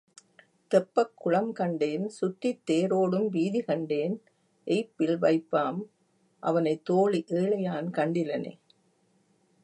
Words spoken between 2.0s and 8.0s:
சுற்றித் தேரோடும் வீதி கண்டேன் எய்ப்பில் வைப்பாம் அவனைத் தோழி ஏழையான்